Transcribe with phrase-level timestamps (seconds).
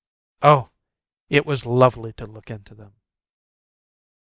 [0.41, 0.71] Oh!
[1.29, 2.93] it was lovely to look into them!